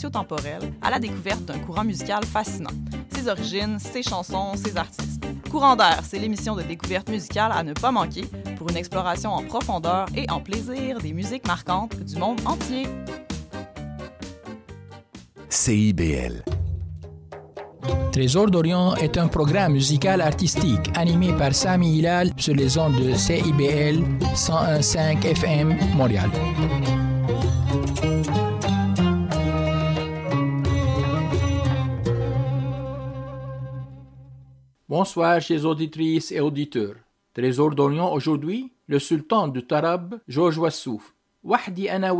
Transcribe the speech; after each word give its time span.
spatio-temporel 0.00 0.72
à 0.80 0.90
la 0.90 0.98
découverte 0.98 1.44
d'un 1.44 1.58
courant 1.58 1.84
musical 1.84 2.24
fascinant, 2.24 2.70
ses 3.14 3.28
origines, 3.28 3.78
ses 3.78 4.02
chansons, 4.02 4.54
ses 4.56 4.76
artistes. 4.76 5.26
Courant 5.50 5.76
d'air, 5.76 6.00
c'est 6.04 6.18
l'émission 6.18 6.54
de 6.54 6.62
découverte 6.62 7.08
musicale 7.10 7.52
à 7.52 7.62
ne 7.62 7.72
pas 7.74 7.90
manquer 7.90 8.24
pour 8.56 8.70
une 8.70 8.76
exploration 8.76 9.30
en 9.30 9.42
profondeur 9.42 10.06
et 10.16 10.28
en 10.30 10.40
plaisir 10.40 10.98
des 10.98 11.12
musiques 11.12 11.46
marquantes 11.46 11.96
du 12.00 12.16
monde 12.16 12.40
entier. 12.46 12.86
CIBL. 15.48 16.44
Trésor 18.12 18.50
d'Orient 18.50 18.94
est 18.96 19.18
un 19.18 19.28
programme 19.28 19.72
musical 19.72 20.20
artistique 20.20 20.90
animé 20.96 21.32
par 21.32 21.54
Sami 21.54 21.98
Hilal 21.98 22.30
sur 22.36 22.54
les 22.54 22.78
ondes 22.78 22.96
de 22.96 23.14
CIBL 23.14 24.02
101.5 24.34 25.24
FM 25.24 25.76
Montréal. 25.94 26.30
Bonsoir 34.90 35.40
chers 35.40 35.64
auditrices 35.66 36.32
et 36.32 36.40
auditeurs. 36.40 36.96
Trésor 37.32 37.76
d'Orient 37.76 38.12
aujourd'hui, 38.12 38.72
le 38.88 38.98
sultan 38.98 39.46
du 39.46 39.64
Tarab, 39.64 40.18
Georges 40.26 40.58
Wassouf. 40.58 41.14
Wahdi 41.44 41.88
ana. 41.88 42.12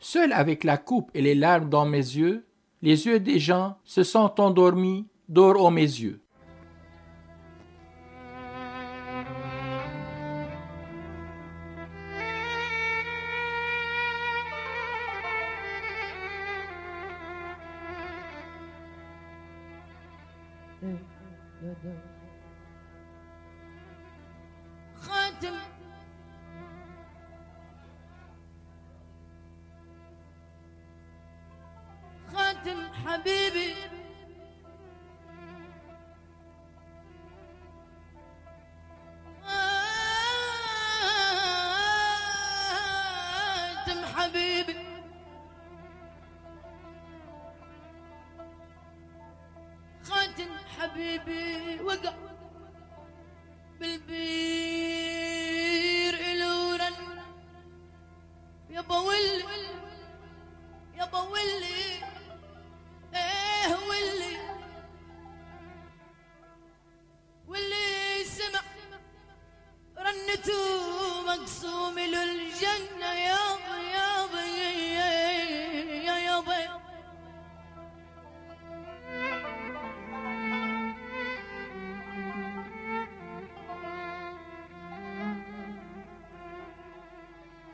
Seul 0.00 0.32
avec 0.32 0.64
la 0.64 0.78
coupe 0.78 1.12
et 1.14 1.22
les 1.22 1.36
larmes 1.36 1.68
dans 1.68 1.86
mes 1.86 1.98
yeux, 1.98 2.44
les 2.82 3.06
yeux 3.06 3.20
des 3.20 3.38
gens 3.38 3.76
se 3.84 4.02
sont 4.02 4.40
endormis, 4.40 5.06
d'or 5.28 5.62
aux 5.62 5.70
mes 5.70 5.82
yeux. 5.82 6.18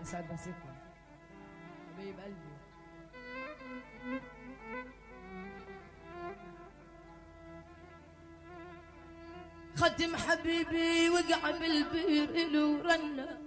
يسعد 0.07 0.33
مسيركم 0.33 0.75
حبيب 1.97 2.21
قلبي. 2.21 2.57
ختم 9.77 10.17
حبيبي 10.17 11.11
وقع 11.11 11.51
بالبير 11.51 12.31
إلو 12.31 12.81
رنة 12.83 13.39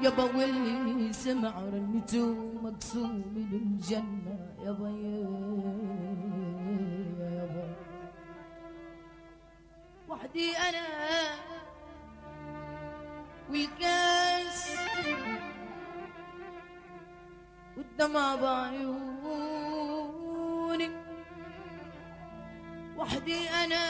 يابا 0.00 0.24
واللي 0.24 1.12
سمع 1.12 1.58
رنته 1.60 2.34
مقسوم 2.62 3.22
للجنة 3.36 4.36
يابا 4.64 4.88
يا 4.88 5.20
يابا 7.20 7.76
وحدي 10.08 10.56
أنا. 10.56 10.84
والكاس 13.50 14.13
والدمع 17.98 18.34
بعيوني 18.36 19.70
وحدي 22.98 23.48
أنا 23.50 23.84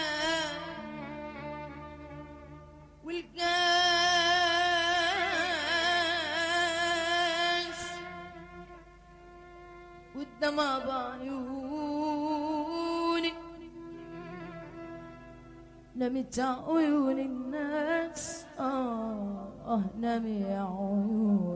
والكاس 7.05 7.81
والدمع 10.17 10.79
بعيوني 10.79 12.15
نمت 15.97 16.39
عيون 16.39 17.19
الناس. 17.19 18.45
آه, 18.59 19.49
آه 19.67 19.83
نمي 19.99 20.45
عيوني 20.45 21.54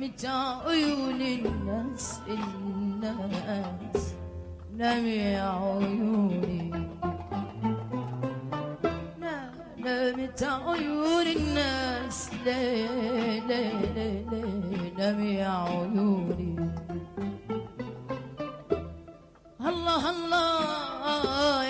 نمت 0.00 0.24
عيون 0.24 1.20
الناس 1.20 2.20
الناس 2.28 4.14
نمي 4.76 5.36
عيوني 5.36 6.70
نمت 9.78 10.42
عيون 10.42 11.26
الناس 11.36 12.30
ليه 12.44 13.40
ليه 13.40 13.80
ليه 13.94 14.24
ليه 14.30 14.92
نمي 14.98 15.42
عيوني 15.42 16.56
الله 19.60 20.10
الله 20.10 21.69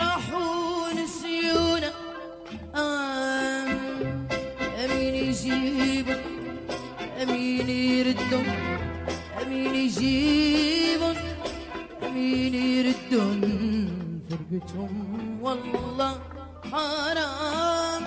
راحوا 0.00 0.92
نسيونا. 0.98 1.90
أمين 4.82 5.14
يجيبوا 5.28 6.20
أمين 7.22 7.68
يردوا 7.70 8.46
أمين 9.42 9.74
يجيبوا 9.74 11.14
أمين 12.06 12.54
يردوا. 12.54 13.34
فرقتهم 14.28 15.38
والله 15.44 16.12
حرام. 16.72 18.02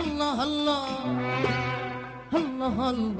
الله 0.00 0.36
الله 0.48 0.86
الله 2.34 2.76
الله. 2.90 3.15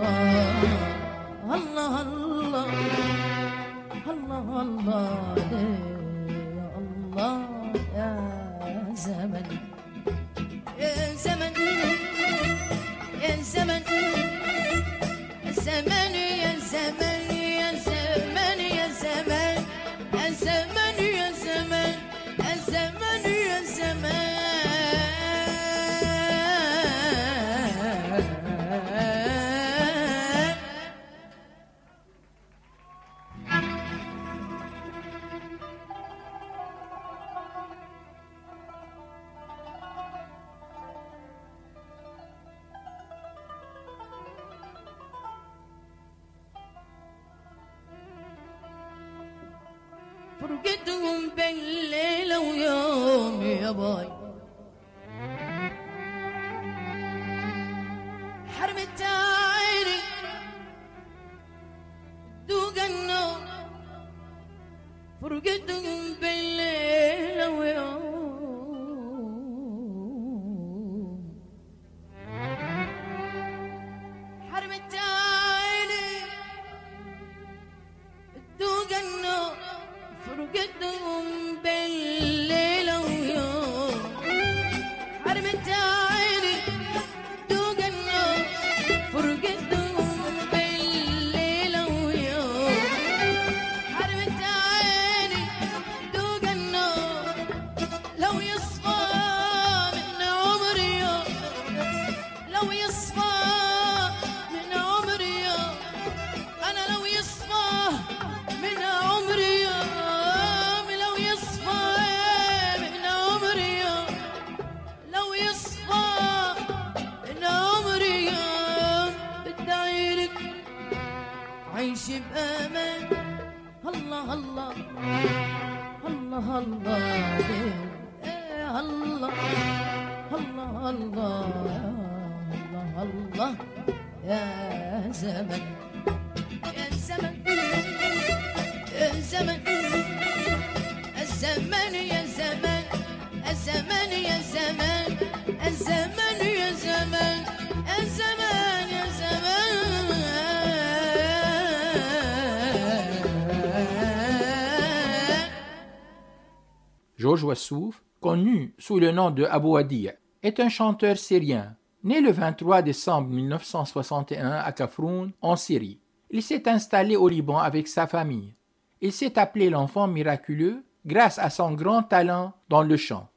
Wassouf, 157.43 158.03
connu 158.21 158.75
sous 158.79 158.99
le 158.99 159.13
nom 159.13 159.31
de 159.31 159.45
Abou 159.45 159.77
Adi, 159.77 160.09
est 160.43 160.61
un 160.61 160.69
chanteur 160.69 161.17
syrien, 161.17 161.77
né 162.05 162.21
le 162.21 162.31
23 162.31 162.83
décembre 162.83 163.29
1961 163.29 164.53
à 164.53 164.73
Kafroun, 164.73 165.33
en 165.43 165.57
Syrie. 165.57 166.01
Il 166.31 166.43
s'est 166.43 166.69
installé 166.69 167.17
au 167.17 167.29
Liban 167.29 167.59
avec 167.59 167.89
sa 167.89 168.07
famille. 168.07 168.55
Il 169.01 169.13
s'est 169.13 169.39
appelé 169.39 169.71
l'enfant 169.71 170.07
miraculeux 170.07 170.85
grâce 171.05 171.39
à 171.39 171.51
son 171.51 171.73
grand 171.73 172.03
talent 172.03 172.53
dans 172.69 172.83
le 172.83 172.97
chant. 172.97 173.29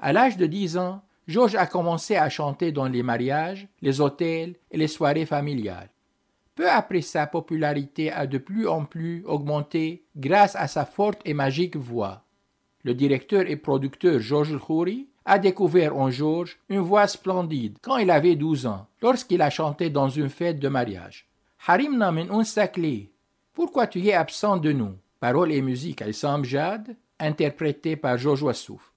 À 0.00 0.12
l'âge 0.12 0.36
de 0.36 0.46
10 0.46 0.78
ans, 0.78 1.02
Georges 1.26 1.56
a 1.56 1.66
commencé 1.66 2.16
à 2.16 2.28
chanter 2.30 2.72
dans 2.72 2.88
les 2.88 3.02
mariages, 3.02 3.68
les 3.82 4.00
hôtels 4.00 4.56
et 4.70 4.78
les 4.78 4.88
soirées 4.88 5.26
familiales. 5.26 5.90
Peu 6.54 6.68
après 6.68 7.02
sa 7.02 7.26
popularité 7.26 8.10
a 8.10 8.26
de 8.26 8.38
plus 8.38 8.66
en 8.66 8.84
plus 8.84 9.24
augmenté 9.26 10.04
grâce 10.16 10.56
à 10.56 10.66
sa 10.66 10.84
forte 10.84 11.20
et 11.24 11.34
magique 11.34 11.76
voix. 11.76 12.24
Le 12.88 12.94
directeur 12.94 13.42
et 13.50 13.56
producteur 13.56 14.18
Georges 14.18 14.58
Khouri 14.58 15.08
a 15.26 15.38
découvert 15.38 15.94
en 15.94 16.10
Georges 16.10 16.58
une 16.70 16.80
voix 16.80 17.06
splendide 17.06 17.76
quand 17.82 17.98
il 17.98 18.10
avait 18.10 18.34
12 18.34 18.64
ans, 18.64 18.86
lorsqu'il 19.02 19.42
a 19.42 19.50
chanté 19.50 19.90
dans 19.90 20.08
une 20.08 20.30
fête 20.30 20.58
de 20.58 20.68
mariage. 20.68 21.28
Harimna 21.66 22.10
min 22.12 22.30
unsakli. 22.30 23.10
Pourquoi 23.52 23.88
tu 23.88 24.02
es 24.06 24.14
absent 24.14 24.56
de 24.56 24.72
nous? 24.72 24.94
Paroles 25.20 25.52
et 25.52 25.60
musique 25.60 26.00
Issam 26.00 26.46
Jad, 26.46 26.96
interprété 27.18 27.94
par 27.96 28.16
Georges 28.16 28.44
Wassouf. 28.44 28.94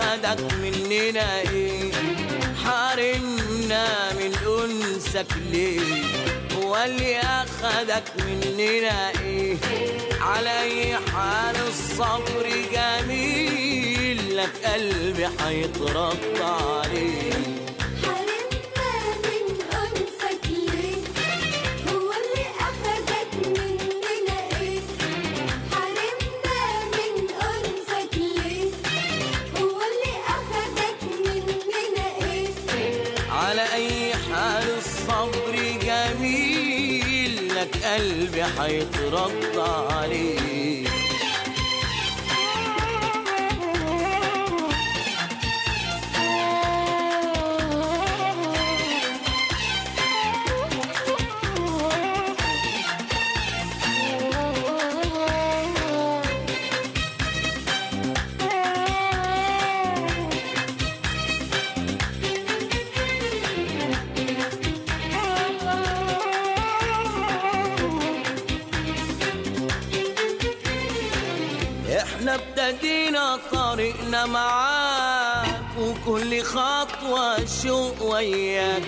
خدك 0.00 0.52
مننا 0.62 1.40
إيه؟ 1.40 1.92
حارمنا 2.64 4.12
من 4.12 4.32
انسك 4.46 5.26
ليه 5.50 5.80
هو 6.56 6.76
اللي 6.84 7.18
اخدك 7.18 8.04
مننا 8.26 9.10
إيه؟ 9.20 9.56
على 10.20 10.62
اي 10.62 10.96
حال 10.96 11.56
الصبر 11.68 12.46
جميل 12.72 14.36
لك 14.36 14.50
قلبي 14.66 15.26
هيتربى 15.40 16.42
عليه. 16.44 17.55
حيترضى 38.58 39.92
عليه 39.94 40.35
معاك 74.26 75.66
وكل 75.80 76.42
خطوة 76.42 77.46
شوق 77.62 78.02
وياك. 78.02 78.82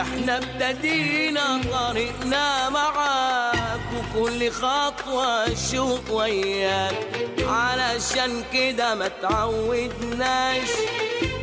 إحنا 0.00 0.38
ابتدينا 0.38 1.60
طريقنا 1.72 2.68
معاك 2.68 3.80
وكل 3.96 4.50
خطوة 4.50 5.54
شوق 5.72 6.10
وياك. 6.10 6.94
علشان 7.48 8.44
كده 8.52 8.94
ما 8.94 9.08
تعودناش 9.08 10.68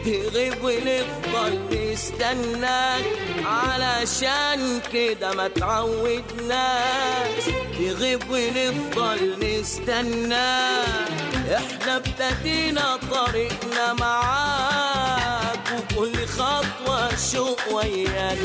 تغيب 0.05 0.63
ونفضل 0.63 1.59
نستناك. 1.71 3.03
علشان 3.45 4.81
كده 4.93 5.33
ما 5.33 5.47
تعودناش 5.47 7.43
تغيب 7.79 8.23
ونفضل 8.29 9.35
نستناك. 9.39 11.32
إحنا 11.51 11.95
ابتدينا 11.95 12.99
طريقنا 13.11 13.93
معاك 13.93 15.59
وكل 15.73 16.27
خطوة 16.27 17.09
شوق 17.33 17.59
وياك 17.73 18.37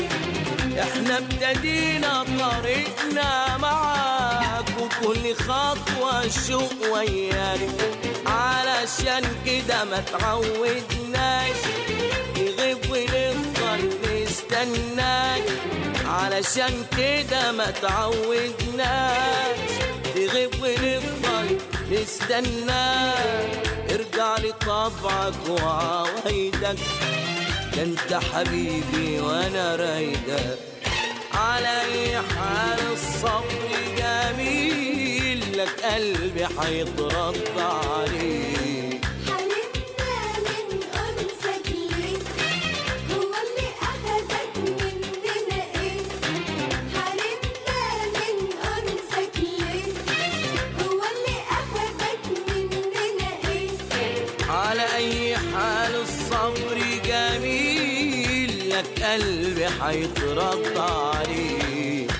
إحنا 0.79 1.17
ابتدينا 1.17 2.23
طريقنا 2.39 3.57
معاك 3.57 4.65
وكل 4.81 5.35
خطوة 5.35 6.27
شوق 6.47 6.93
وياك 6.93 7.59
علشان 8.27 9.23
كده 9.45 9.83
ما 9.83 9.99
تعودناش 9.99 11.59
يغيب 12.37 12.77
ونفضل 12.91 13.89
نستناك 14.23 15.43
علشان 16.05 16.85
كده 16.97 17.51
ما 17.51 17.71
تعودناش. 17.71 19.59
تغيب 20.15 20.51
ونفضل 20.63 21.57
نستناك 21.91 23.67
ارجع 23.91 24.37
لطبعك 24.37 25.49
وعوايدك 25.49 26.79
ده 27.75 27.83
انت 27.83 28.13
حبيبي 28.33 29.19
وأنا 29.19 29.75
رايدك. 29.75 30.57
على 31.33 31.81
اي 31.81 32.17
حال 32.17 32.79
الصبر 32.93 33.69
جميل 33.97 35.57
لك 35.57 35.81
قلبي 35.85 36.45
حيترد 36.47 37.59
عليك. 37.59 38.98
حيترد 59.81 60.77
عليك 60.77 62.11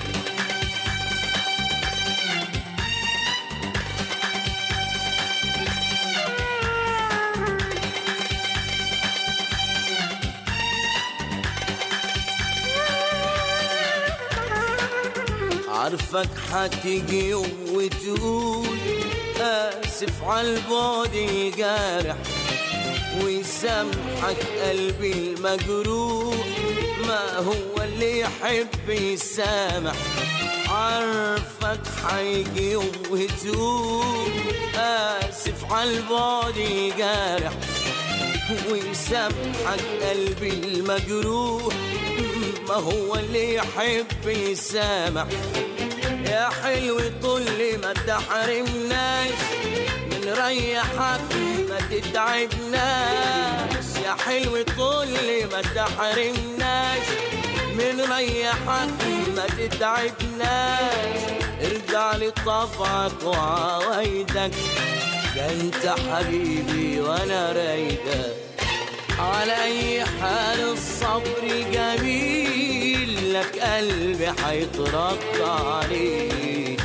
عارفك 15.68 16.28
حتيجي 16.52 17.28
يوم 17.28 17.52
وتقول 17.72 18.78
آسف 19.40 20.22
عالبعد 20.24 21.14
الجارح. 21.14 22.16
ويسامحك 23.24 24.38
قلبي 24.62 25.12
المجروح. 25.12 26.46
ما 27.06 27.38
هو 27.38 27.84
اللي 27.84 28.20
يحب 28.20 28.88
يسامح؟ 28.88 29.94
عارفك 30.68 31.80
حيجي 32.06 32.70
يوم 32.72 32.92
وتقول 33.10 34.30
آسف 34.76 35.72
عالبعد 35.72 36.56
الجارح. 36.56 37.52
ويسامحك 38.70 39.80
قلبي 40.02 40.50
المجروح. 40.50 41.74
ما 42.68 42.74
هو 42.74 43.14
اللي 43.16 43.54
يحب 43.54 44.26
يسامح؟ 44.26 45.26
يا 46.24 46.48
حلو 46.62 47.00
طول 47.22 47.42
ما 47.82 47.92
تحرمناش. 48.06 49.30
من 50.30 50.36
ريحك 50.46 51.34
ما 51.68 51.78
تتعبناش 51.90 53.84
يا 54.04 54.14
حلو 54.26 54.62
طول 54.76 55.08
ما 55.52 55.62
تحرمناش. 55.74 57.06
من 57.74 58.00
ريحك 58.12 59.00
ما 59.36 59.46
تتعبناش. 59.58 61.20
ارجع 61.64 62.16
لطبعك 62.16 63.22
وعوايدك 63.24 64.54
ده 65.36 65.50
انت 65.52 65.94
حبيبي 66.10 67.00
وأنا 67.00 67.52
رايدك. 67.52 68.36
على 69.18 69.64
اي 69.64 70.04
حال 70.04 70.60
الصبر 70.60 71.64
جميل 71.72 73.34
لك 73.34 73.58
قلبي 73.58 74.32
حيترد 74.44 75.40
عليك. 75.40 76.80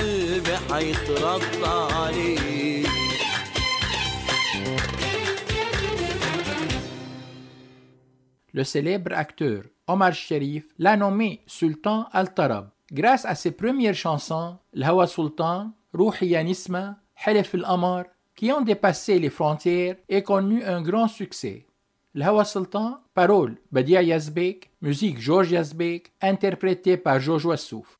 قلبي 0.00 0.56
حيترد 0.70 1.42
عليك 1.64 2.86
Le 8.52 8.64
célèbre 8.64 9.12
acteur 9.12 9.64
Omar 9.86 10.14
Sharif 10.14 10.64
l'a 10.78 10.96
nommé 10.96 11.42
Sultan 11.46 12.06
Al-Tarab 12.12 12.70
grâce 12.90 13.26
à 13.26 13.34
ses 13.34 13.50
premières 13.50 13.94
chansons 13.94 14.56
L'Hawa 14.72 15.06
Sultan, 15.06 15.72
Rouhiya 15.92 16.42
Nisma, 16.42 16.96
Halif 17.24 17.54
Al-Amar 17.54 18.04
qui 18.34 18.50
ont 18.52 18.62
dépassé 18.62 19.18
les 19.18 19.28
frontières 19.28 19.96
et 20.08 20.22
connu 20.22 20.64
un 20.64 20.80
grand 20.80 21.08
succès. 21.08 21.66
L'Hawa 22.14 22.46
Sultan, 22.46 23.00
paroles 23.14 23.56
Badia 23.72 24.02
Yazbek, 24.02 24.70
musique 24.80 25.20
Georges 25.20 25.50
Yazbek, 25.50 26.12
interprété 26.22 26.96
par 26.96 27.20
Jojo 27.20 27.50
Assouf. 27.50 27.98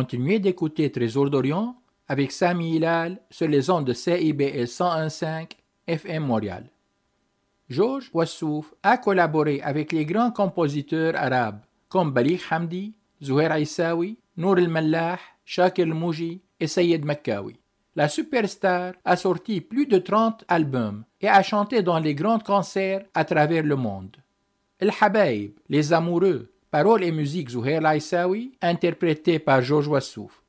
Continuez 0.00 0.38
d'écouter 0.38 0.90
Trésor 0.90 1.28
d'Orient 1.28 1.76
avec 2.08 2.32
Sami 2.32 2.76
Hilal 2.76 3.20
sur 3.28 3.46
les 3.48 3.68
ondes 3.68 3.84
de 3.84 3.92
CIBL 3.92 4.64
101.5 4.64 5.50
FM 5.86 6.24
Montréal. 6.24 6.70
Georges 7.68 8.08
Wassouf 8.14 8.72
a 8.82 8.96
collaboré 8.96 9.60
avec 9.60 9.92
les 9.92 10.06
grands 10.06 10.30
compositeurs 10.30 11.14
arabes 11.16 11.60
comme 11.90 12.12
Balik 12.12 12.40
Hamdi, 12.50 12.94
Zouher 13.22 13.52
Aissaoui, 13.52 14.16
Nour 14.38 14.60
el-Mallah, 14.60 15.18
Shakir 15.44 15.84
el-Mouji 15.84 16.40
et 16.58 16.66
Sayed 16.66 17.04
Makkawi. 17.04 17.60
La 17.94 18.08
superstar 18.08 18.94
a 19.04 19.16
sorti 19.16 19.60
plus 19.60 19.84
de 19.84 19.98
30 19.98 20.46
albums 20.48 21.04
et 21.20 21.28
a 21.28 21.42
chanté 21.42 21.82
dans 21.82 21.98
les 21.98 22.14
grands 22.14 22.38
concerts 22.38 23.04
à 23.12 23.26
travers 23.26 23.64
le 23.64 23.76
monde. 23.76 24.16
El 24.78 24.92
Les 25.68 25.92
Amoureux, 25.92 26.50
Paroles 26.70 27.02
et 27.02 27.10
musique 27.10 27.50
Zouhair 27.50 27.80
Laissaoui, 27.80 28.52
interprété 28.62 29.40
par 29.40 29.60
Georges 29.60 29.88
Wassouf. 29.88 30.40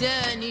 return 0.00 0.45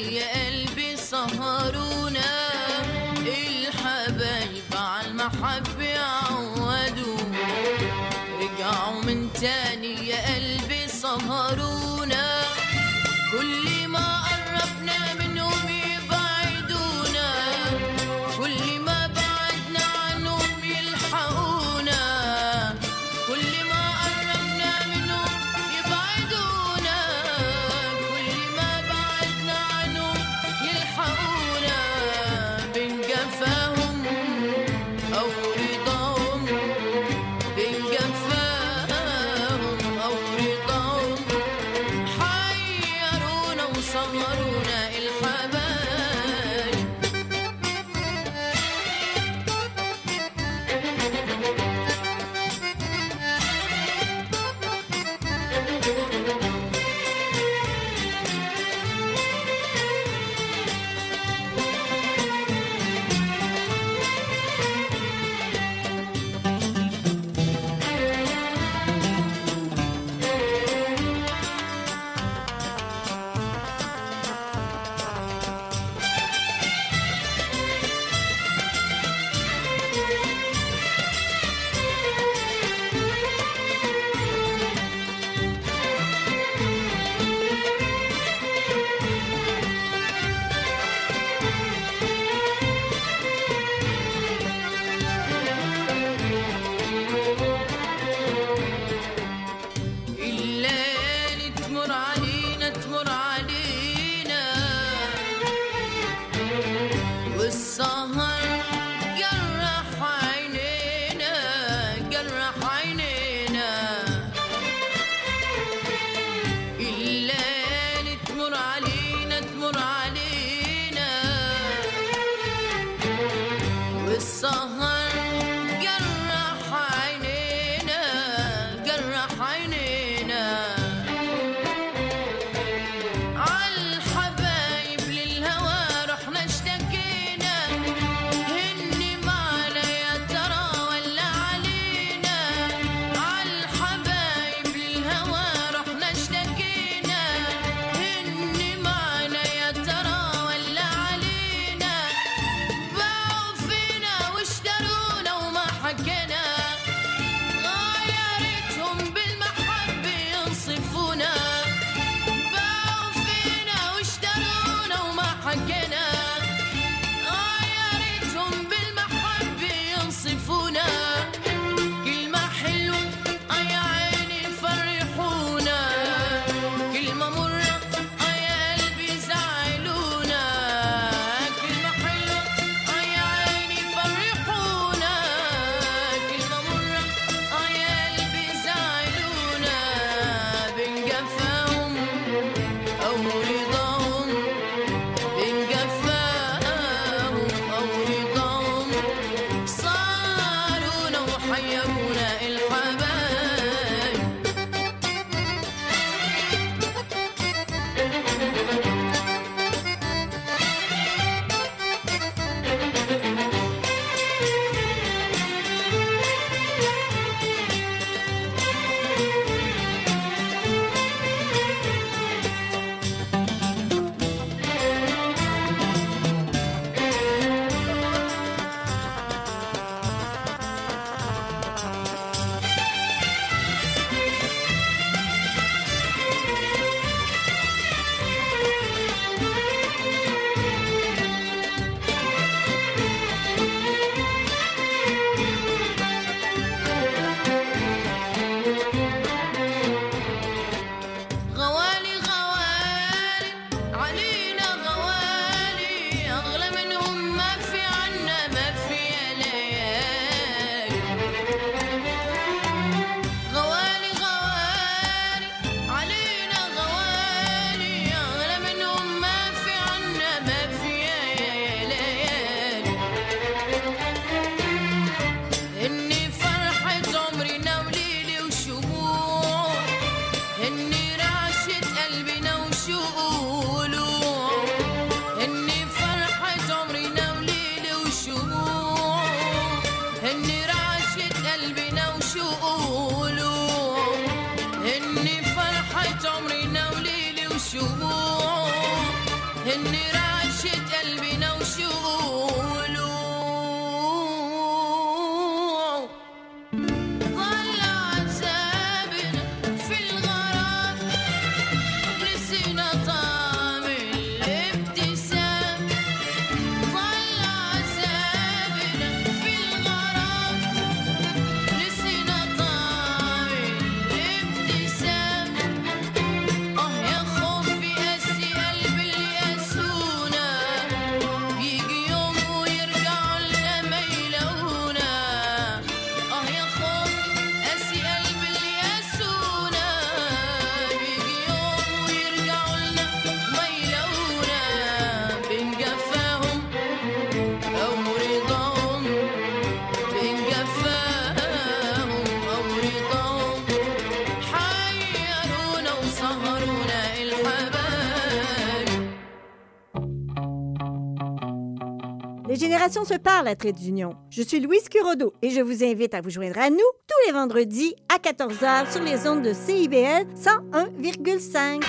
Les 362.86 362.92
générations 362.92 363.16
se 363.16 363.20
parlent 363.20 363.48
à 363.48 363.56
Trait 363.56 363.72
d'Union. 363.72 364.12
Je 364.30 364.44
suis 364.44 364.60
Louise 364.60 364.88
Curodo 364.90 365.34
et 365.42 365.50
je 365.50 365.60
vous 365.60 365.84
invite 365.84 366.14
à 366.14 366.22
vous 366.22 366.30
joindre 366.30 366.60
à 366.60 366.70
nous 366.70 366.78
tous 366.78 367.26
les 367.26 367.32
vendredis 367.32 367.96
à 368.10 368.20
14h 368.20 368.92
sur 368.92 369.02
les 369.02 369.28
ondes 369.28 369.42
de 369.42 369.54
CIBL 369.54 370.28
101,5. 370.36 371.84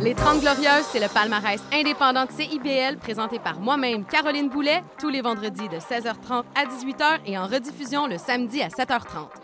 Les 0.00 0.14
30 0.14 0.40
Glorieuses, 0.40 0.86
c'est 0.90 1.00
le 1.00 1.12
palmarès 1.12 1.60
indépendant 1.70 2.24
de 2.24 2.30
CIBL 2.30 2.96
présenté 2.96 3.38
par 3.38 3.60
moi-même, 3.60 4.06
Caroline 4.06 4.48
Boulet, 4.48 4.82
tous 4.98 5.10
les 5.10 5.20
vendredis 5.20 5.68
de 5.68 5.76
16h30 5.76 6.44
à 6.54 6.64
18h 6.64 7.20
et 7.26 7.36
en 7.36 7.46
rediffusion 7.46 8.06
le 8.06 8.16
samedi 8.16 8.62
à 8.62 8.68
7h30. 8.68 9.43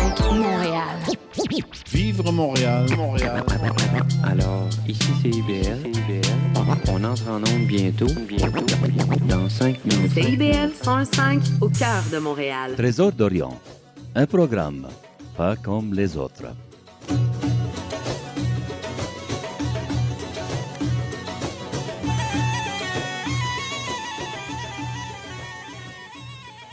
101.5 0.00 0.38
Montréal. 0.38 0.96
Vivre 1.92 2.32
Montréal, 2.32 2.86
Montréal. 2.96 3.44
Alors, 4.24 4.66
ici 4.88 5.10
c'est 5.20 5.28
IBL. 5.28 5.78
On 6.88 7.04
entre 7.04 7.28
en 7.28 7.36
onde 7.36 7.66
bientôt. 7.66 8.06
Bientôt. 8.26 8.64
Dans 9.28 9.48
5 9.48 9.84
minutes. 9.84 10.12
CIBL 10.12 10.72
105 10.82 11.42
au 11.60 11.68
cœur 11.68 12.02
de 12.12 12.18
Montréal. 12.18 12.72
Trésor 12.76 13.12
d'Orient. 13.12 13.58
Un 14.14 14.26
programme 14.26 14.86
pas 15.36 15.56
comme 15.56 15.94
les 15.94 16.16
autres. 16.16 16.54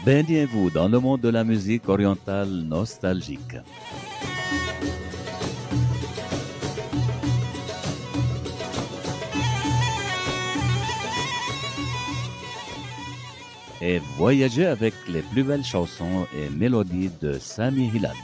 Baignez-vous 0.08 0.70
dans 0.70 0.88
le 0.88 1.02
monde 1.02 1.20
de 1.20 1.28
la 1.28 1.43
musique 1.43 1.89
orientale 1.89 2.48
nostalgique. 2.48 3.58
Et 13.82 14.00
voyagez 14.15 14.65
avec 14.65 14.93
les 15.10 15.22
plus 15.22 15.43
belles 15.43 15.65
chansons 15.65 16.26
et 16.34 16.50
mélodies 16.52 17.12
de 17.20 17.38
Sami 17.38 17.91
Hilal. 17.93 18.15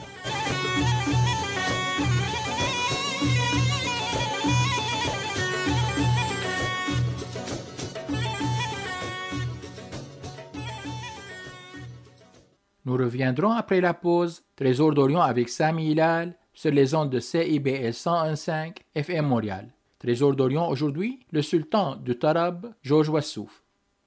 Nous 12.85 12.97
reviendrons 12.97 13.51
après 13.51 13.79
la 13.79 13.93
pause. 13.93 14.43
Trésor 14.55 14.93
d'Orient 14.93 15.21
avec 15.21 15.47
Sami 15.47 15.91
Hilal 15.91 16.35
sur 16.53 16.71
les 16.71 16.93
ondes 16.93 17.09
de 17.09 17.19
CIBL 17.19 17.91
101.5 17.91 18.75
FM 18.93 19.25
Montréal. 19.25 19.69
Trésor 19.99 20.35
d'Orient 20.35 20.69
aujourd'hui, 20.69 21.19
le 21.31 21.41
sultan 21.41 21.95
du 21.95 22.17
Tarab, 22.17 22.73
Georges 22.81 23.09
Wassouf. 23.09 23.63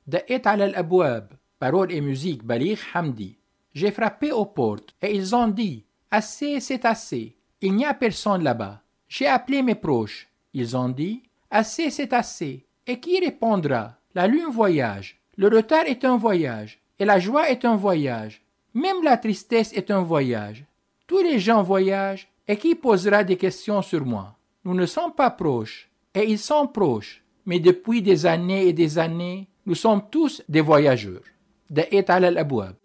Da'et 0.06 0.46
al 0.46 0.74
abwab 0.74 1.32
paroles 1.58 1.90
et 1.90 2.02
musique 2.02 2.44
Balir 2.44 2.78
Hamdi. 2.94 3.38
J'ai 3.72 3.90
frappé 3.90 4.30
aux 4.30 4.44
portes 4.44 4.94
et 5.00 5.16
ils 5.16 5.34
ont 5.34 5.48
dit 5.48 5.84
Assez, 6.10 6.60
c'est 6.60 6.84
assez. 6.84 7.34
Il 7.62 7.74
n'y 7.74 7.86
a 7.86 7.94
personne 7.94 8.44
là-bas. 8.44 8.82
J'ai 9.08 9.26
appelé 9.26 9.62
mes 9.62 9.74
proches. 9.74 10.28
Ils 10.52 10.76
ont 10.76 10.90
dit 10.90 11.22
Assez, 11.50 11.90
c'est 11.90 12.12
assez. 12.12 12.66
Et 12.86 13.00
qui 13.00 13.18
répondra? 13.20 13.94
La 14.14 14.26
lune 14.26 14.50
voyage. 14.50 15.18
Le 15.36 15.48
retard 15.48 15.84
est 15.86 16.04
un 16.04 16.16
voyage. 16.16 16.78
Et 16.98 17.04
la 17.04 17.18
joie 17.18 17.50
est 17.50 17.64
un 17.64 17.76
voyage. 17.76 18.42
Même 18.75 19.03
la 19.03 19.17
tristesse 19.17 19.73
est 19.73 19.91
un 19.91 20.01
voyage. 20.01 20.65
Tous 21.07 21.21
les 21.21 21.39
gens 21.39 21.63
voyagent. 21.63 22.27
Et 22.47 22.57
qui 22.57 22.75
posera 22.75 23.23
des 23.23 23.37
questions 23.37 23.81
sur 23.81 24.05
moi 24.05 24.35
Nous 24.65 24.73
ne 24.73 24.85
sommes 24.85 25.13
pas 25.13 25.29
proches. 25.29 25.89
Et 26.13 26.29
ils 26.29 26.39
sont 26.39 26.67
proches. 26.67 27.23
Mais 27.45 27.59
depuis 27.59 28.01
des 28.01 28.25
années 28.25 28.67
et 28.67 28.73
des 28.73 28.97
années, 28.97 29.47
nous 29.65 29.75
sommes 29.75 30.03
tous 30.09 30.41
des 30.49 30.61
voyageurs. 30.61 31.23
دقيت 31.71 32.11
على 32.11 32.27
الأبواب 32.27 32.75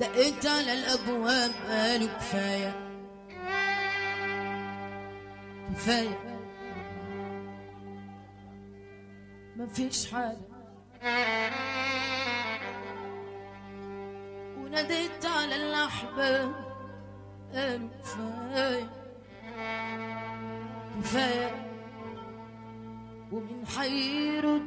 دقيت 0.00 0.46
على 0.46 0.72
الابواب 0.72 1.50
قالوا 1.68 2.08
كفايه 2.08 2.87
كفاية 5.73 6.39
ما 9.55 9.65
فيش 9.67 10.11
حاجة. 10.11 10.37
وناديت 14.57 15.25
على 15.25 15.55
الأحباب. 15.55 16.51
قالوا 17.53 17.89
كفاية 18.03 18.89
كفاية 20.99 21.65
ومن 23.31 23.65
حيرد 23.77 24.65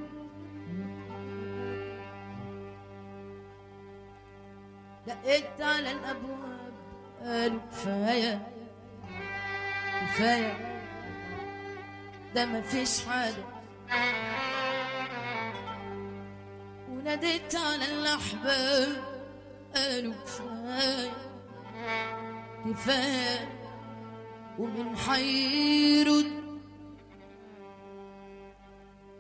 دقيت 5.07 5.61
على 5.61 5.91
الأبواب. 5.91 6.73
قالوا 7.23 7.61
كفاية 7.71 8.53
كفاية 10.01 10.72
ده 12.35 12.47
مفيش 12.47 13.05
حاجة 13.05 13.45
وناديت 16.88 17.55
على 17.57 17.85
الأحباب 17.85 19.03
قالوا 19.75 20.14
كفاية 20.14 21.11
كفاية 22.66 23.49
ومن 24.59 24.97
حيرد 24.97 26.42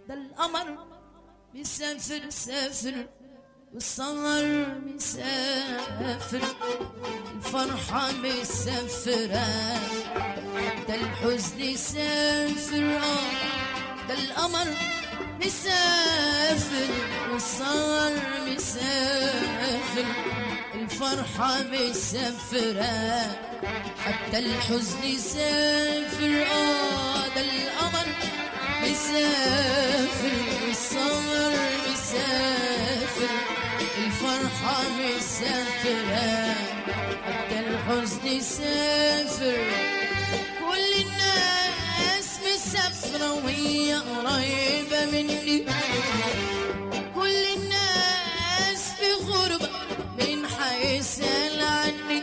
ده 0.08 0.14
القمر 0.14 0.86
بيسافر 1.54 2.30
سافر. 2.30 3.06
والسهر 3.74 4.66
مسافر 4.94 6.40
الفرحة 7.34 8.12
مسافرة 8.12 9.46
ده 10.88 10.94
الحزن 10.94 11.76
سافر 11.76 12.96
آه. 12.96 14.08
ده 14.08 14.14
القمر 14.14 14.66
مسافر 15.46 16.88
والسهر 17.32 18.12
مسافر. 18.48 20.06
الفرحة 20.74 21.62
مسافرة 21.62 23.36
حتى 24.04 24.38
الحزن 24.38 25.18
سافر 25.18 26.44
آه. 26.52 27.28
ده 27.34 27.40
القمر 27.40 28.06
مسافر 28.82 30.32
والسهر 30.66 31.52
مسافر. 31.92 33.61
الفرحة 34.22 34.82
مسافرة 34.88 36.54
حتى 37.26 37.58
الحزن 37.60 38.40
سافر 38.40 39.64
كل 40.60 40.92
الناس 41.02 42.28
مسافرة 42.46 43.32
وهي 43.32 43.94
قريبة 43.94 45.00
مني. 45.12 45.66
كل 47.14 47.44
الناس 47.56 48.82
في 48.98 49.12
غربة 49.26 49.70
من 50.18 50.46
حيسأل 50.46 51.62
عني 51.62 52.22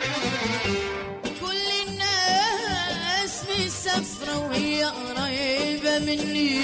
كل 1.42 1.68
الناس 1.88 3.44
مسافرة 3.60 4.38
وهي 4.48 4.84
قريبة 4.84 6.00
مني. 6.00 6.60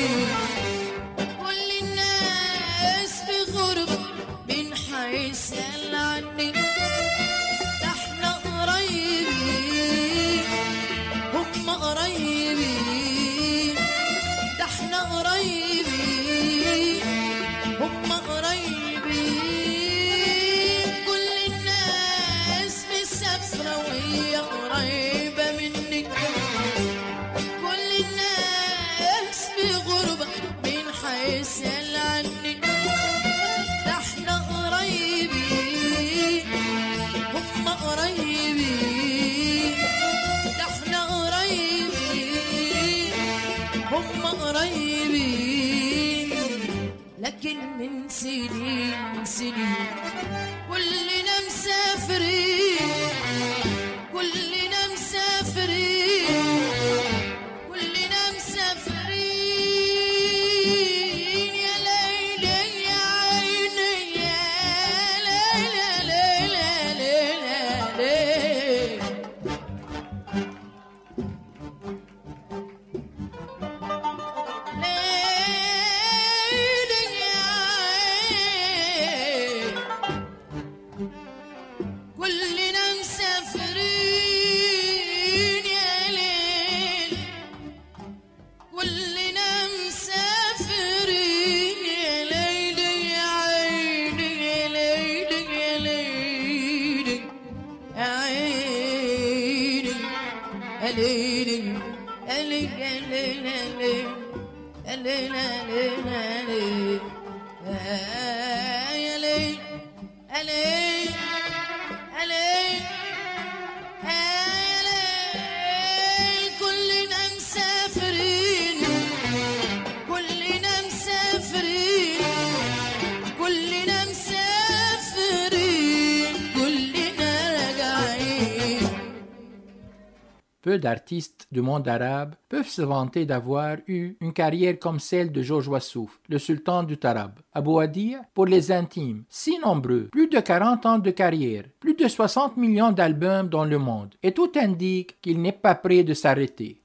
D'artistes 130.77 131.47
du 131.51 131.61
monde 131.61 131.87
arabe 131.87 132.35
peuvent 132.49 132.67
se 132.67 132.81
vanter 132.81 133.25
d'avoir 133.25 133.77
eu 133.87 134.15
une 134.21 134.33
carrière 134.33 134.77
comme 134.79 134.99
celle 134.99 135.31
de 135.31 135.41
Georges 135.41 135.67
Wassouf, 135.67 136.19
le 136.29 136.37
sultan 136.37 136.83
du 136.83 136.97
Tarab. 136.97 137.39
Abou 137.53 137.79
Adir, 137.79 138.19
pour 138.33 138.45
les 138.45 138.71
intimes, 138.71 139.23
si 139.29 139.57
nombreux, 139.59 140.09
plus 140.11 140.27
de 140.27 140.39
40 140.39 140.85
ans 140.85 140.99
de 140.99 141.11
carrière, 141.11 141.65
plus 141.79 141.95
de 141.95 142.07
60 142.07 142.57
millions 142.57 142.91
d'albums 142.91 143.49
dans 143.49 143.65
le 143.65 143.77
monde, 143.77 144.15
et 144.23 144.33
tout 144.33 144.51
indique 144.55 145.19
qu'il 145.21 145.41
n'est 145.41 145.51
pas 145.51 145.75
prêt 145.75 146.03
de 146.03 146.13
s'arrêter. 146.13 146.81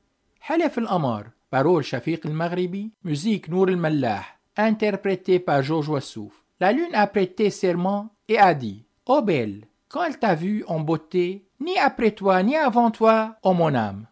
Halef 0.49 0.79
al-Amar, 0.79 1.25
parole 1.51 1.83
Shafiq 1.83 2.25
al-Maghribi, 2.25 2.93
musique 3.05 3.49
Nour 3.49 3.69
al-Mallah, 3.69 4.23
interprété 4.57 5.39
par 5.39 5.63
Georges 5.63 5.89
Wassouf. 5.89 6.33
La 6.61 6.73
lune 6.73 6.95
a 6.95 7.07
prêté 7.07 7.51
serment 7.51 8.11
et 8.29 8.39
a 8.39 8.55
dit 8.55 8.85
Ô 9.07 9.23
belle, 9.23 9.65
quand 9.89 10.05
elle 10.05 10.19
t'a 10.19 10.35
vu 10.35 10.65
en 10.69 10.81
beauté, 10.81 11.45
ni 11.61 11.79
après 11.79 12.13
toi 12.13 12.43
ni 12.43 12.57
avant 12.57 12.91
toi, 12.91 13.37
ô 13.43 13.53
mon 13.53 13.75
âme. 13.75 14.07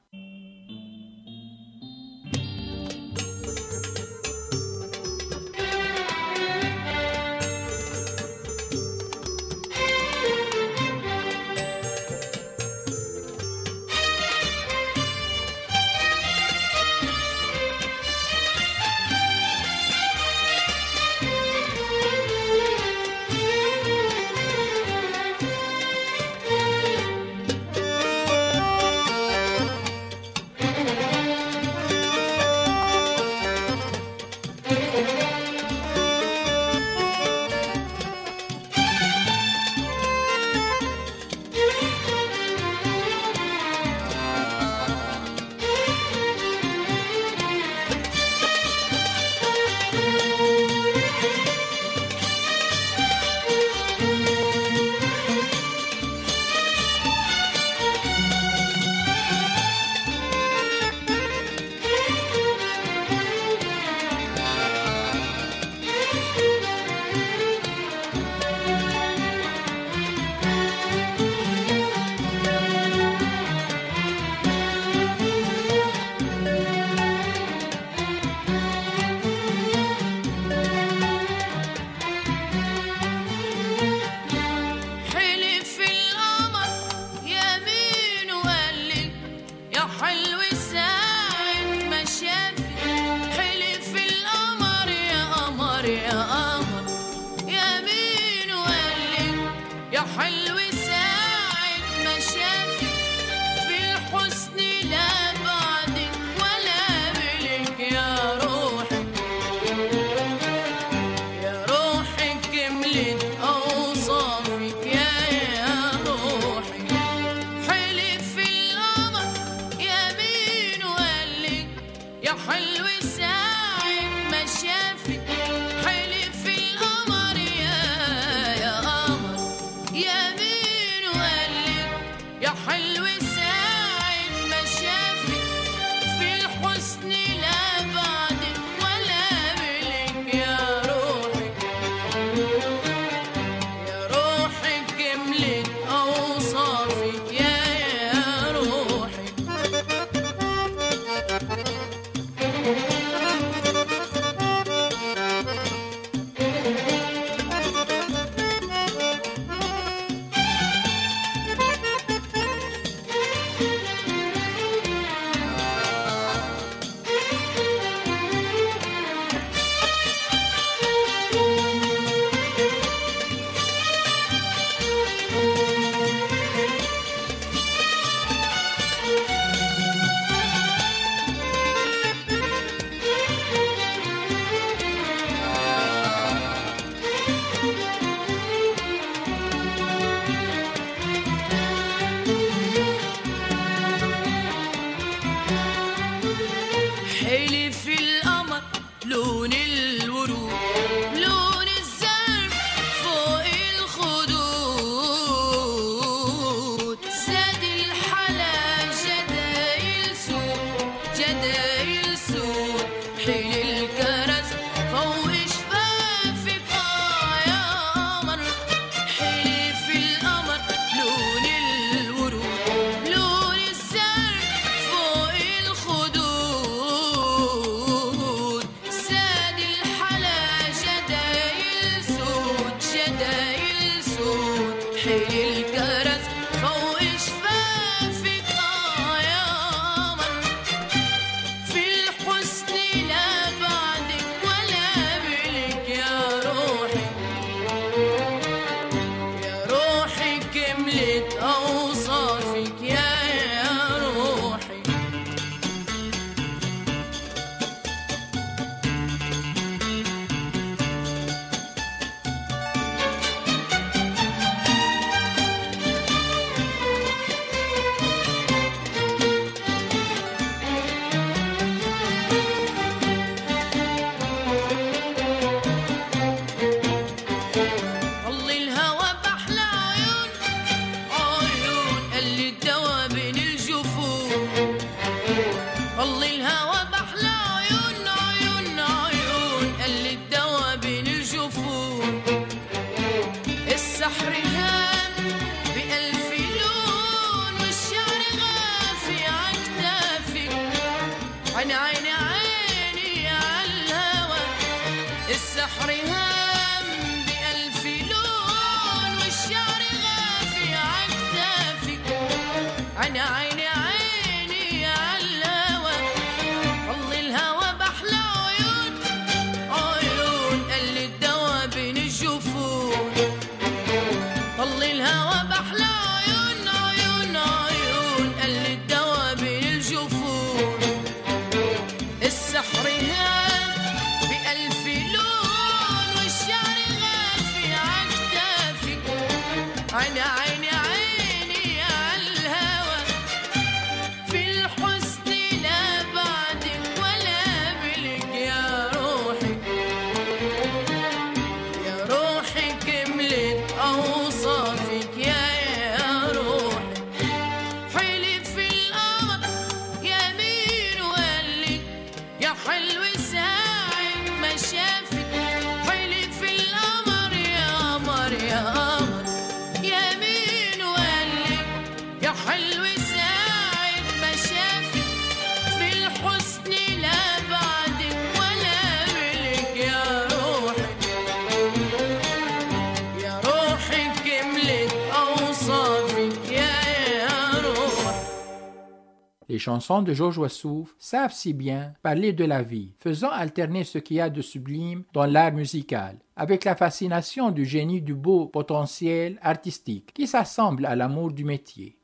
Les 389.58 389.62
chansons 389.62 390.02
de 390.02 390.14
Georges 390.14 390.38
Wassouf 390.38 390.94
savent 391.00 391.32
si 391.32 391.52
bien 391.52 391.92
parler 392.00 392.32
de 392.32 392.44
la 392.44 392.62
vie, 392.62 392.92
faisant 393.00 393.30
alterner 393.30 393.82
ce 393.82 393.98
qu'il 393.98 394.18
y 394.18 394.20
a 394.20 394.30
de 394.30 394.40
sublime 394.40 395.02
dans 395.12 395.26
l'art 395.26 395.50
musical 395.50 396.16
avec 396.36 396.62
la 396.64 396.76
fascination 396.76 397.50
du 397.50 397.64
génie 397.64 398.00
du 398.00 398.14
beau 398.14 398.46
potentiel 398.46 399.36
artistique 399.42 400.12
qui 400.14 400.28
s'assemble 400.28 400.86
à 400.86 400.94
l'amour 400.94 401.32
du 401.32 401.44
métier. 401.44 401.98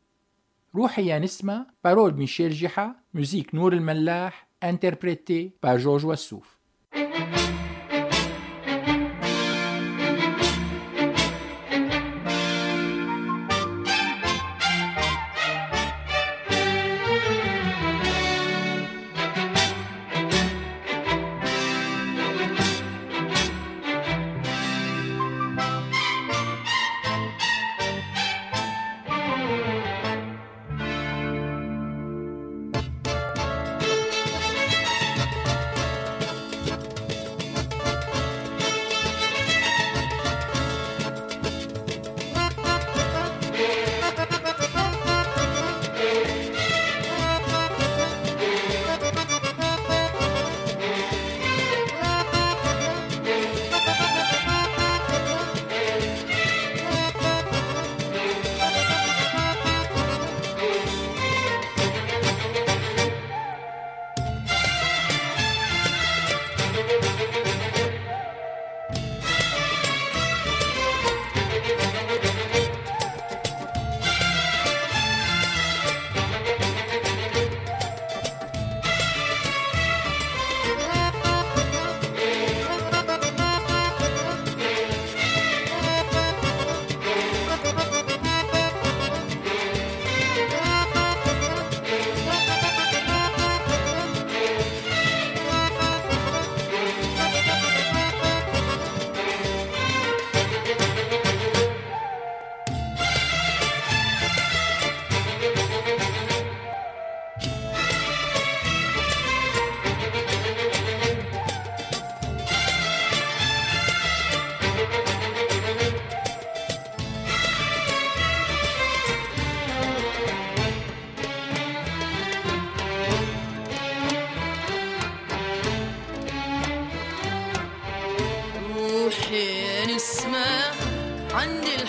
Rouhi 0.74 1.04
Yanisma, 1.04 1.68
parole 1.80 2.14
Michel 2.14 2.50
Jiha, 2.50 2.96
musique 3.12 3.52
Nour 3.52 3.72
el-Mallah, 3.74 4.32
interprétée 4.60 5.54
par 5.60 5.78
Georges 5.78 6.06
Wassouf. 6.06 6.58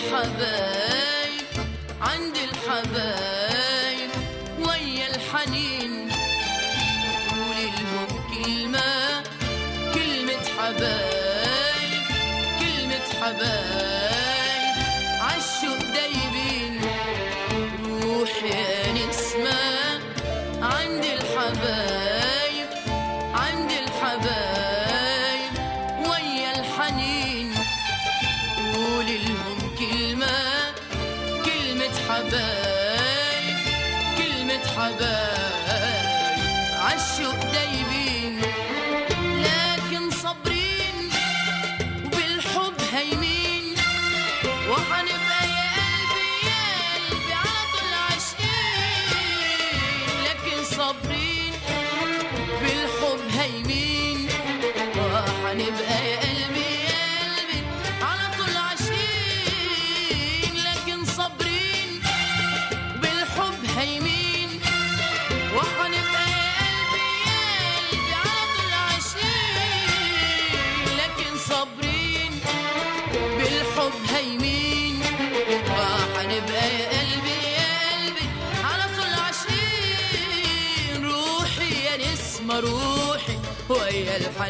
الحبايب 0.06 1.46
عند 2.00 2.36
الحبايب 2.36 4.10
ويا 4.58 5.06
الحنين. 5.16 6.08
قول 7.30 7.56
لهم 7.56 8.08
كلمة 8.30 9.22
كلمة 9.94 10.44
حبايب 10.58 12.02
كلمة 12.60 13.06
حبايب. 13.20 13.65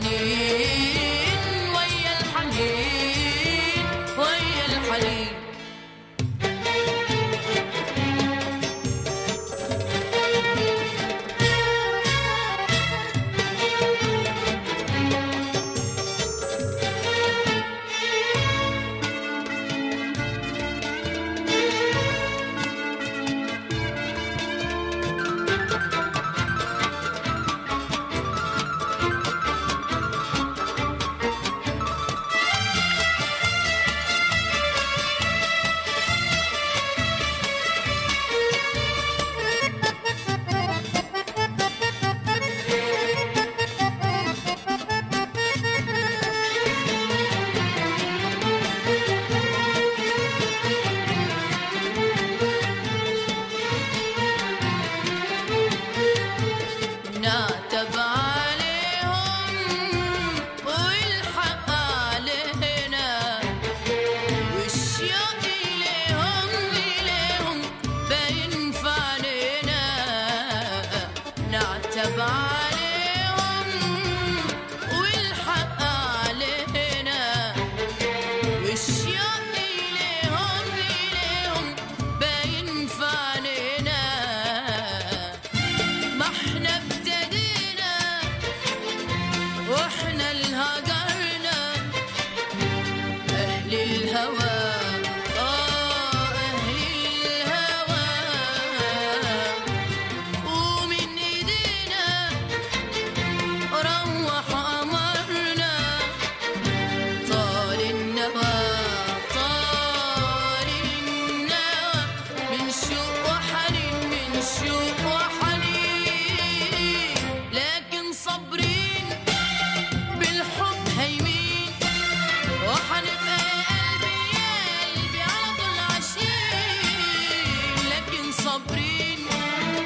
You. 0.02 0.85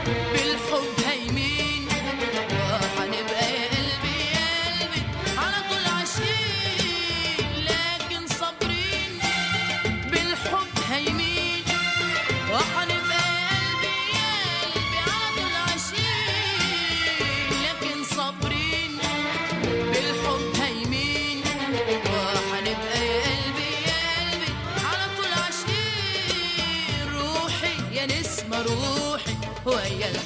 Believe 0.05 0.50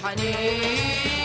الحنين 0.06 1.23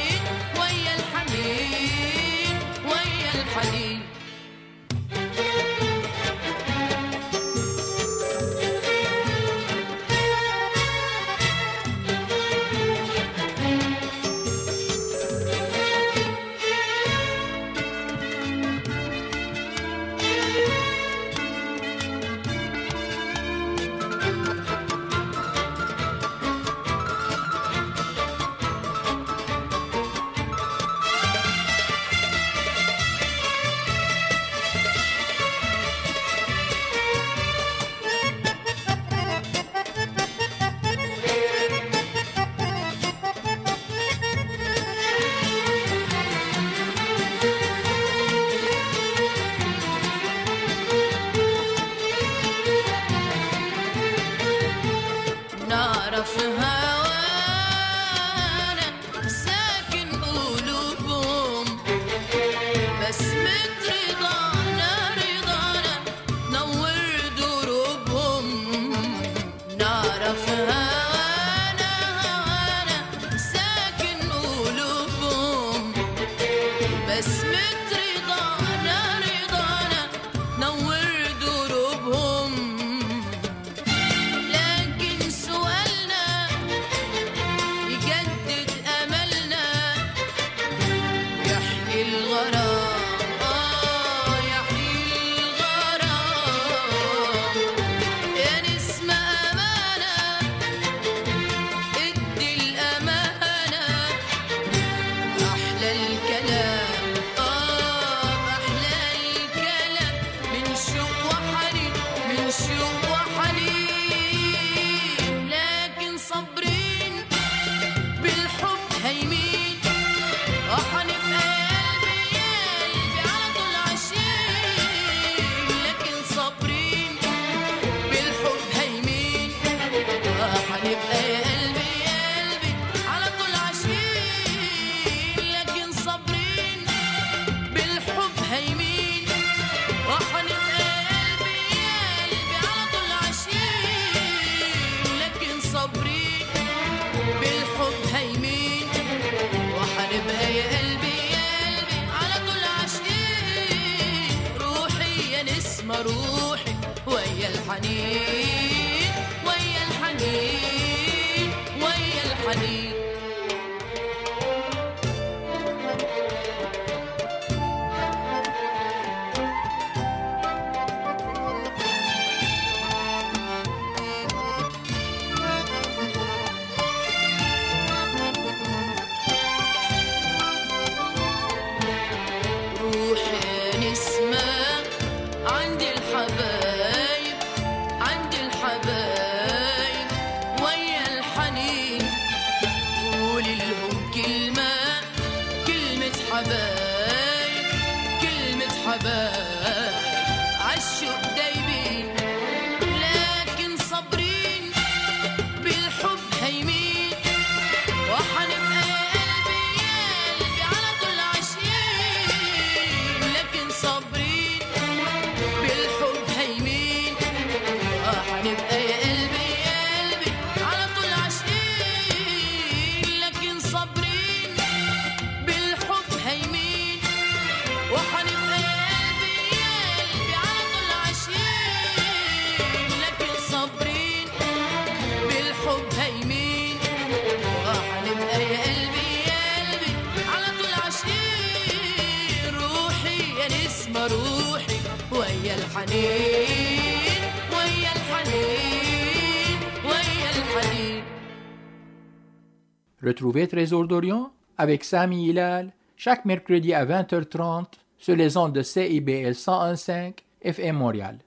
Retrouvez 253.19 253.49
Trésor 253.49 253.85
d'Orient 253.85 254.31
avec 254.57 254.85
Sami 254.85 255.27
Hilal 255.27 255.73
chaque 255.97 256.23
mercredi 256.23 256.73
à 256.73 256.85
20h30 256.85 257.65
sur 257.97 258.15
les 258.15 258.37
ondes 258.37 258.53
de 258.53 258.61
CIBL 258.61 259.33
101.5 259.33 260.19
FM 260.41 260.77
Montréal. 260.77 261.19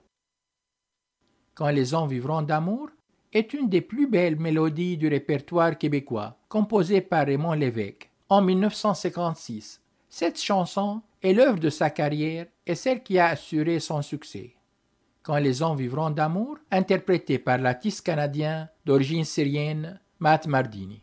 Quand 1.55 1.69
les 1.69 1.93
hommes 1.93 2.09
vivront 2.09 2.41
d'amour 2.41 2.89
est 3.35 3.53
une 3.53 3.69
des 3.69 3.83
plus 3.83 4.07
belles 4.07 4.41
mélodies 4.41 4.97
du 4.97 5.07
répertoire 5.07 5.77
québécois, 5.77 6.39
composée 6.49 7.03
par 7.03 7.27
Raymond 7.27 7.53
Lévesque 7.53 8.09
en 8.31 8.41
1956. 8.41 9.83
Cette 10.09 10.41
chanson 10.41 11.03
est 11.23 11.35
l'œuvre 11.35 11.61
de 11.61 11.69
sa 11.69 11.91
carrière 11.91 12.47
et 12.67 12.75
celle 12.75 13.03
qui 13.03 13.19
a 13.19 13.27
assuré 13.27 13.81
son 13.81 14.01
succès. 14.01 14.55
Quand 15.23 15.37
les 15.37 15.61
hommes 15.61 15.77
vivront 15.77 16.09
d'amour, 16.09 16.57
interprétée 16.71 17.39
par 17.39 17.59
l'artiste 17.59 18.01
canadien 18.07 18.71
d'origine 18.87 19.27
syrienne 19.27 20.01
Matt 20.21 20.47
Mardini. 20.47 21.03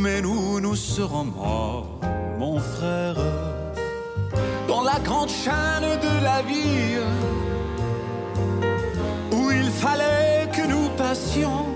mais 0.00 0.22
nous, 0.22 0.60
nous 0.60 0.76
serons 0.76 1.24
morts, 1.24 1.86
mon 2.38 2.58
frère, 2.58 3.16
dans 4.66 4.82
la 4.82 4.98
grande 5.00 5.28
chaîne 5.28 5.88
de 6.06 6.24
la 6.24 6.40
vie, 6.42 6.96
où 9.32 9.50
il 9.50 9.70
fallait 9.70 10.48
que 10.52 10.66
nous 10.66 10.88
passions, 10.96 11.66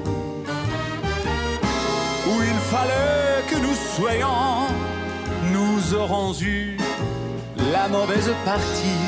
où 2.29 2.35
il 2.53 2.61
fallait 2.72 3.43
que 3.51 3.59
nous 3.66 3.77
soyons, 3.97 4.68
nous 5.53 5.95
aurons 5.95 6.33
eu 6.41 6.79
la 7.72 7.89
mauvaise 7.89 8.31
partie. 8.45 9.05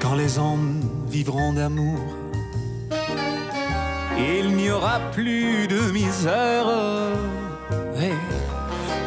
Quand 0.00 0.14
les 0.14 0.38
hommes 0.38 0.80
vivront 1.06 1.54
d'amour, 1.54 2.00
il 4.18 4.56
n'y 4.56 4.70
aura 4.70 5.00
plus 5.12 5.68
de 5.68 5.90
misère. 5.90 6.66
Et 8.00 8.12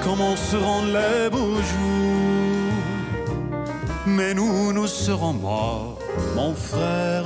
commenceront 0.03 0.84
les 0.86 1.30
beaux 1.30 1.55
jours, 1.55 2.74
mais 4.05 4.34
nous, 4.34 4.74
nous 4.74 4.88
serons 4.88 5.34
morts, 5.34 5.97
mon 6.36 6.53
frère. 6.53 7.26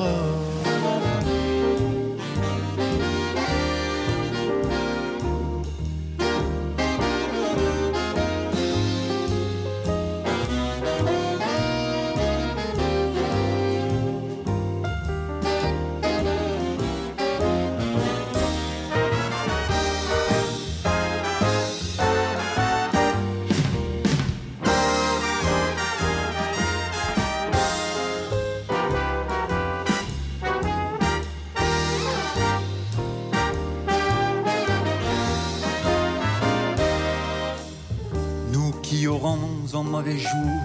Mauvais 40.06 40.18
jour, 40.18 40.62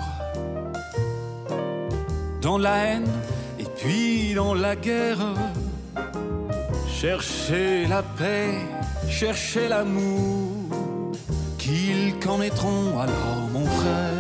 dans 2.41 2.59
la 2.59 2.77
haine 2.85 3.09
et 3.59 3.65
puis 3.77 4.35
dans 4.35 4.55
la 4.55 4.77
guerre, 4.77 5.19
cherchez 6.89 7.87
la 7.87 8.03
paix, 8.03 8.55
cherchez 9.09 9.69
l'amour, 9.69 11.13
qu'ils 11.59 12.15
connaîtront 12.19 12.99
alors, 12.99 13.49
mon 13.53 13.65
frère, 13.65 14.20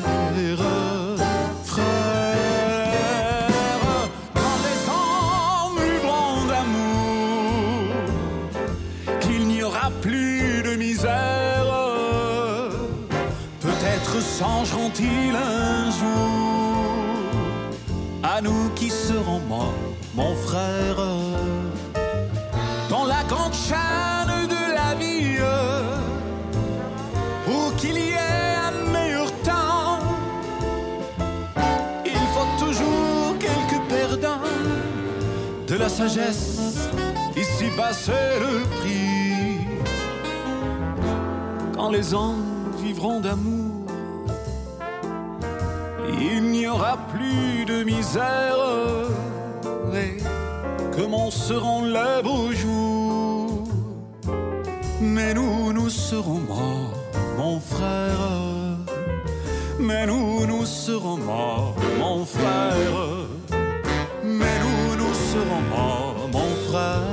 changeront-ils 14.41 15.37
un 15.37 15.91
jour 15.91 16.31
à 18.23 18.41
nous 18.41 18.71
qui 18.75 18.89
serons 18.89 19.41
morts, 19.41 19.75
mon 20.15 20.35
frère, 20.35 20.97
dans 22.89 23.05
la 23.05 23.23
grande 23.25 23.53
chaîne 23.53 24.47
de 24.57 24.63
la 24.79 24.95
vie, 24.95 25.37
pour 27.45 27.77
qu'il 27.77 27.99
y 27.99 28.13
ait 28.13 28.57
un 28.69 28.91
meilleur 28.91 29.31
temps. 29.43 29.99
Il 32.07 32.27
faut 32.35 32.65
toujours 32.65 33.37
quelques 33.39 33.83
perdants 33.91 34.49
de 35.67 35.75
la 35.75 35.91
sagesse, 35.91 36.89
ici 37.37 37.67
bas 37.77 37.93
c'est 37.93 38.41
le 38.41 38.63
prix. 38.79 39.67
Quand 41.75 41.91
les 41.91 42.15
hommes 42.15 42.73
vivront 42.83 43.21
d'amour, 43.21 43.60
aura 46.71 46.97
plus 47.13 47.65
de 47.65 47.83
misère 47.85 48.57
et 49.93 50.17
commenceront 50.97 51.85
les 51.85 52.23
beaux 52.23 52.53
jours. 52.53 53.69
Mais 55.01 55.35
nous, 55.35 55.73
nous 55.73 55.91
serons 55.91 56.41
morts, 56.53 56.95
mon 57.37 57.59
frère. 57.59 58.25
Mais 59.79 60.07
nous, 60.07 60.47
nous 60.47 60.67
serons 60.67 61.17
morts, 61.17 61.75
mon 61.99 62.25
frère. 62.25 62.99
Mais 64.23 64.57
nous, 64.65 64.97
nous 65.01 65.15
serons 65.33 65.63
morts, 65.75 66.29
mon 66.33 66.51
frère. 66.69 67.10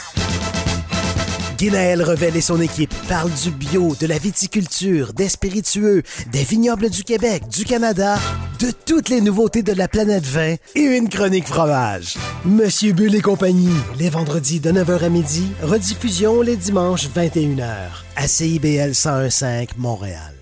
Guinaël 1.59 2.05
Revel 2.05 2.37
et 2.37 2.41
son 2.41 2.61
équipe 2.61 2.95
parlent 3.09 3.33
du 3.43 3.51
bio, 3.51 3.97
de 4.01 4.07
la 4.07 4.17
viticulture, 4.17 5.13
des 5.13 5.29
spiritueux, 5.29 6.05
des 6.31 6.45
vignobles 6.45 6.89
du 6.89 7.03
Québec, 7.03 7.49
du 7.49 7.65
Canada, 7.65 8.17
de 8.61 8.71
toutes 8.87 9.09
les 9.09 9.21
nouveautés 9.21 9.65
de 9.65 9.73
la 9.73 9.89
planète 9.89 10.25
vin 10.25 10.55
et 10.77 10.81
une 10.81 11.09
chronique 11.09 11.49
fromage. 11.49 12.15
Monsieur 12.45 12.93
Bull 12.93 13.13
et 13.17 13.21
compagnie, 13.21 13.75
les 13.99 14.09
vendredis 14.09 14.61
de 14.61 14.71
9h 14.71 15.03
à 15.03 15.09
midi, 15.09 15.49
rediffusion 15.61 16.43
les 16.43 16.57
dimanches 16.57 17.09
21h 17.09 18.05
à 18.15 18.29
CIBL 18.29 18.93
1015 18.95 19.69
Montréal. 19.79 20.35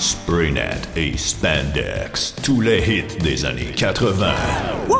Spraynet 0.00 0.80
et 0.96 1.16
Spandex, 1.16 2.34
tous 2.42 2.60
les 2.60 2.78
hits 2.78 3.18
des 3.22 3.44
années 3.44 3.70
80. 3.76 4.32
Wow, 4.88 4.99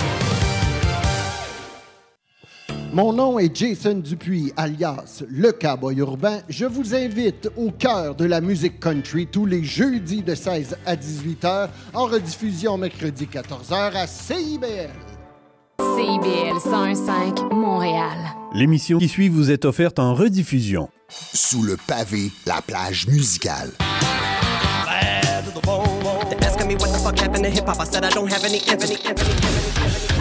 Mon 2.93 3.13
nom 3.13 3.39
est 3.39 3.55
Jason 3.55 3.99
Dupuis, 3.99 4.51
alias 4.57 5.23
Le 5.29 5.53
Cowboy 5.53 5.95
Urbain. 5.99 6.39
Je 6.49 6.65
vous 6.65 6.93
invite 6.93 7.49
au 7.55 7.71
cœur 7.71 8.15
de 8.15 8.25
la 8.25 8.41
musique 8.41 8.81
country 8.81 9.27
tous 9.27 9.45
les 9.45 9.63
jeudis 9.63 10.21
de 10.21 10.35
16 10.35 10.75
à 10.85 10.97
18 10.97 11.43
h 11.45 11.69
en 11.93 12.05
rediffusion 12.07 12.77
mercredi 12.77 13.27
14 13.27 13.69
h 13.69 13.95
à 13.95 14.07
CIBL. 14.07 14.89
CIBL 15.79 16.57
101.5 16.57 17.53
Montréal. 17.53 18.17
L'émission 18.53 18.97
qui 18.99 19.07
suit 19.07 19.29
vous 19.29 19.51
est 19.51 19.63
offerte 19.63 19.97
en 19.97 20.13
rediffusion. 20.13 20.89
Sous 21.07 21.63
le 21.63 21.77
pavé, 21.87 22.29
la 22.45 22.61
plage 22.61 23.07
musicale. 23.07 23.71
They're 26.29 26.43
asking 26.43 26.67
me 26.67 26.75
what 26.75 26.87
the 26.91 26.99
fuck 27.01 27.17
happened 27.17 27.45
to 27.45 27.49
hip 27.49 27.67
hop. 27.67 27.79
I 27.79 27.85
said 27.85 28.03
I 28.03 28.09
don't 28.09 28.29
have 28.29 28.43
any, 28.43 28.59
any, 28.67 28.97
any, 29.05 29.21
any. 29.21 30.20